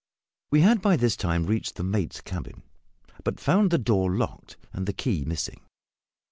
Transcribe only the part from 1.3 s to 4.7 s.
reached the mate's cabin; but found the door locked,